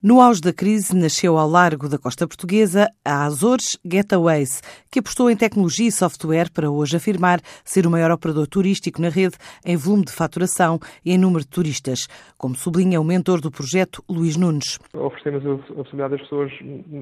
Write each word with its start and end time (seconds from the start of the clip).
No 0.00 0.20
auge 0.20 0.40
da 0.40 0.52
crise, 0.52 0.94
nasceu 0.94 1.36
ao 1.36 1.48
largo 1.48 1.88
da 1.88 1.98
costa 1.98 2.24
portuguesa 2.24 2.86
a 3.04 3.24
Azores 3.24 3.76
Getaways, 3.84 4.62
que 4.92 5.00
apostou 5.00 5.28
em 5.28 5.36
tecnologia 5.36 5.88
e 5.88 5.90
software 5.90 6.52
para 6.52 6.70
hoje 6.70 6.96
afirmar 6.96 7.40
ser 7.64 7.84
o 7.84 7.90
maior 7.90 8.12
operador 8.12 8.46
turístico 8.46 9.02
na 9.02 9.08
rede 9.08 9.36
em 9.66 9.76
volume 9.76 10.04
de 10.04 10.12
faturação 10.12 10.78
e 11.04 11.12
em 11.12 11.18
número 11.18 11.40
de 11.40 11.48
turistas, 11.48 12.06
como 12.36 12.54
sublinha 12.54 13.00
o 13.00 13.04
mentor 13.04 13.40
do 13.40 13.50
projeto, 13.50 14.00
Luís 14.08 14.36
Nunes. 14.36 14.78
Oferecemos 14.94 15.64
a 15.68 15.74
possibilidade 15.74 16.12
das 16.12 16.20
pessoas, 16.20 16.52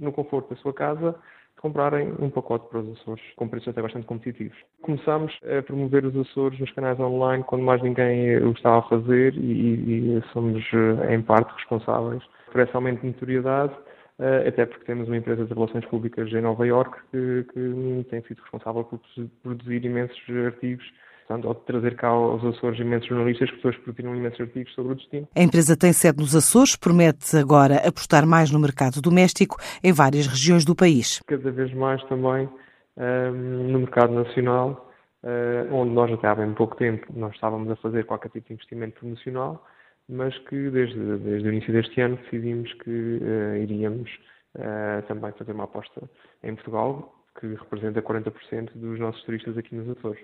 no 0.00 0.10
conforto 0.10 0.54
da 0.54 0.56
sua 0.62 0.72
casa, 0.72 1.14
comprarem 1.60 2.14
um 2.18 2.30
pacote 2.30 2.68
para 2.68 2.80
os 2.80 2.98
Açores, 2.98 3.22
com 3.36 3.48
preços 3.48 3.68
até 3.68 3.82
bastante 3.82 4.06
competitivos. 4.06 4.56
Começámos 4.82 5.36
a 5.44 5.62
promover 5.62 6.04
os 6.04 6.16
Açores 6.16 6.58
nos 6.58 6.70
canais 6.72 6.98
online 6.98 7.44
quando 7.44 7.62
mais 7.62 7.82
ninguém 7.82 8.36
o 8.38 8.52
estava 8.52 8.78
a 8.78 8.88
fazer 8.88 9.34
e, 9.34 10.16
e 10.16 10.22
somos, 10.32 10.64
eh, 10.72 11.14
em 11.14 11.22
parte, 11.22 11.52
responsáveis 11.54 12.22
por 12.50 12.60
esse 12.60 12.74
aumento 12.74 13.00
de 13.00 13.08
notoriedade, 13.08 13.74
eh, 14.18 14.48
até 14.48 14.66
porque 14.66 14.84
temos 14.84 15.08
uma 15.08 15.16
empresa 15.16 15.44
de 15.44 15.54
relações 15.54 15.84
públicas 15.86 16.32
em 16.32 16.40
Nova 16.40 16.66
Iorque 16.66 16.98
que, 17.10 17.44
que 17.52 18.06
tem 18.10 18.22
sido 18.22 18.40
responsável 18.42 18.84
por 18.84 19.00
produzir 19.42 19.84
imensos 19.84 20.18
artigos 20.46 20.84
portanto, 21.28 21.46
ao 21.46 21.54
trazer 21.54 21.94
cá 21.94 22.08
aos 22.08 22.42
Açores 22.42 22.80
imensos 22.80 23.06
jornalistas, 23.06 23.50
pessoas 23.50 23.76
que 23.76 23.82
produziram 23.82 24.16
imensos 24.16 24.40
artigos 24.40 24.72
sobre 24.74 24.92
o 24.92 24.94
destino. 24.96 25.28
A 25.36 25.42
empresa 25.42 25.76
tem 25.76 25.92
sede 25.92 26.18
nos 26.18 26.34
Açores, 26.34 26.74
promete 26.74 27.36
agora 27.36 27.76
apostar 27.86 28.26
mais 28.26 28.50
no 28.50 28.58
mercado 28.58 29.02
doméstico 29.02 29.56
em 29.84 29.92
várias 29.92 30.26
regiões 30.26 30.64
do 30.64 30.74
país. 30.74 31.20
Cada 31.26 31.50
vez 31.50 31.72
mais 31.74 32.02
também 32.04 32.48
um, 32.96 33.02
ehm, 33.02 33.70
no 33.70 33.80
mercado 33.80 34.14
nacional, 34.14 34.90
uh, 35.22 35.74
onde 35.74 35.92
nós 35.92 36.10
até 36.10 36.28
há 36.28 36.34
bem 36.34 36.52
pouco 36.54 36.74
tempo 36.76 37.06
não 37.14 37.28
estávamos 37.28 37.70
a 37.70 37.76
fazer 37.76 38.06
qualquer 38.06 38.30
tipo 38.30 38.48
de 38.48 38.54
investimento 38.54 38.98
promocional, 38.98 39.62
mas 40.08 40.36
que 40.38 40.70
desde, 40.70 41.18
desde 41.18 41.46
o 41.46 41.52
início 41.52 41.72
deste 41.72 42.00
ano 42.00 42.16
decidimos 42.16 42.72
que 42.84 42.90
uh, 42.90 43.56
iríamos 43.56 44.10
uh, 44.56 45.02
também 45.06 45.30
fazer 45.32 45.52
uma 45.52 45.64
aposta 45.64 46.08
em 46.42 46.54
Portugal, 46.54 47.14
que 47.38 47.46
representa 47.48 48.00
40% 48.00 48.70
dos 48.74 48.98
nossos 48.98 49.22
turistas 49.24 49.58
aqui 49.58 49.74
nos 49.74 49.96
Açores. 49.96 50.20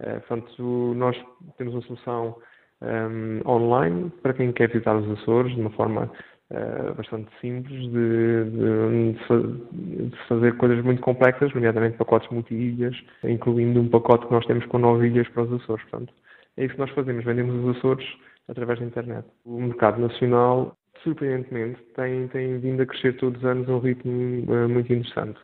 Uh, 0.00 0.20
portanto, 0.26 0.94
nós 0.94 1.16
temos 1.56 1.74
uma 1.74 1.82
solução 1.82 2.36
um, 2.82 3.48
online 3.48 4.10
para 4.22 4.34
quem 4.34 4.52
quer 4.52 4.68
visitar 4.68 4.96
os 4.96 5.18
Açores 5.18 5.54
de 5.54 5.60
uma 5.60 5.70
forma 5.70 6.10
uh, 6.50 6.94
bastante 6.94 7.30
simples 7.40 7.80
de, 7.90 8.44
de, 8.50 10.10
de, 10.10 10.16
fazer 10.28 10.56
coisas 10.56 10.84
muito 10.84 11.00
complexas, 11.00 11.52
nomeadamente 11.54 11.96
pacotes 11.96 12.28
multi-ilhas, 12.30 12.96
incluindo 13.24 13.80
um 13.80 13.88
pacote 13.88 14.26
que 14.26 14.32
nós 14.32 14.46
temos 14.46 14.64
com 14.66 14.78
nove 14.78 15.08
ilhas 15.08 15.28
para 15.28 15.44
os 15.44 15.62
Açores. 15.62 15.84
Portanto, 15.88 16.12
é 16.56 16.64
isso 16.64 16.74
que 16.74 16.80
nós 16.80 16.90
fazemos, 16.90 17.24
vendemos 17.24 17.54
os 17.64 17.76
Açores 17.76 18.06
através 18.48 18.78
da 18.78 18.86
internet. 18.86 19.26
O 19.44 19.60
mercado 19.60 20.00
nacional, 20.00 20.76
surpreendentemente, 21.02 21.80
tem, 21.94 22.28
tem 22.28 22.58
vindo 22.58 22.82
a 22.82 22.86
crescer 22.86 23.16
todos 23.16 23.38
os 23.38 23.44
anos 23.46 23.68
a 23.68 23.72
um 23.72 23.78
ritmo 23.78 24.44
uh, 24.52 24.68
muito 24.68 24.92
interessante. 24.92 25.38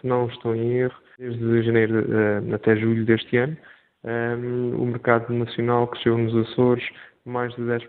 Se 0.00 0.06
não 0.06 0.26
estou 0.26 0.54
em 0.54 0.78
erro, 0.78 0.94
desde 1.18 1.62
janeiro 1.62 2.04
até 2.52 2.76
julho 2.76 3.04
deste 3.04 3.36
ano, 3.36 3.56
um, 4.04 4.82
o 4.82 4.86
mercado 4.86 5.32
nacional 5.32 5.88
cresceu 5.88 6.18
nos 6.18 6.34
Açores 6.48 6.84
mais 7.24 7.54
de 7.54 7.62
10%. 7.62 7.80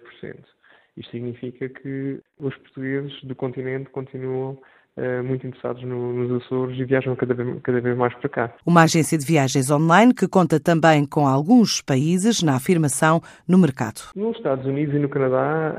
Isto 0.97 1.11
significa 1.11 1.67
que 1.67 2.21
os 2.39 2.55
portugueses 2.57 3.21
do 3.23 3.35
continente 3.35 3.89
continuam 3.89 4.57
eh, 4.97 5.21
muito 5.21 5.45
interessados 5.45 5.83
no, 5.83 6.13
nos 6.13 6.41
Açores 6.41 6.79
e 6.79 6.85
viajam 6.85 7.13
cada 7.17 7.33
vez, 7.33 7.61
cada 7.63 7.81
vez 7.81 7.97
mais 7.97 8.13
para 8.13 8.29
cá. 8.29 8.53
Uma 8.65 8.83
agência 8.83 9.17
de 9.17 9.25
viagens 9.25 9.69
online 9.69 10.13
que 10.13 10.25
conta 10.25 10.57
também 10.57 11.05
com 11.05 11.27
alguns 11.27 11.81
países 11.81 12.41
na 12.41 12.55
afirmação 12.55 13.21
no 13.45 13.57
mercado. 13.57 13.99
Nos 14.15 14.37
Estados 14.37 14.65
Unidos 14.65 14.95
e 14.95 14.99
no 14.99 15.09
Canadá, 15.09 15.75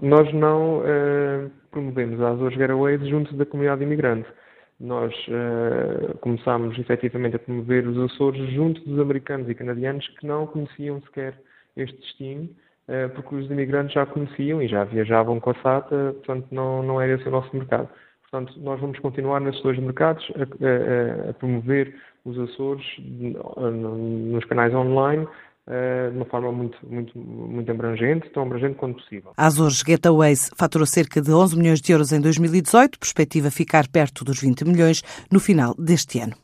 nós 0.00 0.32
não 0.32 0.78
uh, 0.78 1.50
promovemos 1.70 2.18
a 2.22 2.30
Azores 2.30 2.56
Getaways 2.56 3.06
junto 3.06 3.34
da 3.36 3.44
comunidade 3.44 3.84
imigrante. 3.84 4.26
Nós 4.80 5.14
uh, 5.28 6.18
começámos 6.18 6.78
efetivamente 6.78 7.36
a 7.36 7.38
promover 7.38 7.86
os 7.86 8.12
Açores 8.12 8.50
junto 8.52 8.80
dos 8.82 8.98
americanos 8.98 9.48
e 9.48 9.54
canadianos 9.54 10.06
que 10.08 10.26
não 10.26 10.46
conheciam 10.46 11.00
sequer 11.02 11.38
este 11.76 11.96
destino 12.00 12.48
porque 13.14 13.34
os 13.34 13.50
imigrantes 13.50 13.94
já 13.94 14.04
conheciam 14.04 14.60
e 14.60 14.68
já 14.68 14.84
viajavam 14.84 15.40
com 15.40 15.50
a 15.50 15.54
SATA, 15.54 16.12
portanto 16.16 16.48
não, 16.50 16.82
não 16.82 17.00
era 17.00 17.14
esse 17.14 17.26
o 17.26 17.30
nosso 17.30 17.56
mercado. 17.56 17.88
Portanto, 18.22 18.60
nós 18.60 18.80
vamos 18.80 18.98
continuar 18.98 19.40
nesses 19.40 19.62
dois 19.62 19.78
mercados 19.78 20.30
a, 20.36 21.28
a, 21.28 21.30
a 21.30 21.32
promover 21.34 21.94
os 22.24 22.38
Açores 22.38 22.84
nos 22.98 24.44
canais 24.46 24.74
online 24.74 25.26
de 25.66 26.16
uma 26.16 26.26
forma 26.26 26.52
muito, 26.52 26.78
muito, 26.86 27.18
muito 27.18 27.70
abrangente, 27.70 28.28
tão 28.30 28.42
abrangente 28.42 28.74
quanto 28.74 29.02
possível. 29.02 29.32
Azores 29.36 29.82
Getaways 29.86 30.50
faturou 30.56 30.86
cerca 30.86 31.22
de 31.22 31.32
11 31.32 31.56
milhões 31.56 31.80
de 31.80 31.92
euros 31.92 32.12
em 32.12 32.20
2018, 32.20 32.98
perspectiva 32.98 33.50
ficar 33.50 33.88
perto 33.88 34.24
dos 34.24 34.40
20 34.40 34.64
milhões 34.64 35.02
no 35.30 35.40
final 35.40 35.74
deste 35.78 36.20
ano. 36.20 36.34